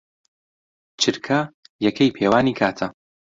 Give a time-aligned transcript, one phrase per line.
[1.01, 1.39] چرکە
[1.85, 2.87] یەکەی پێوانی کاتە.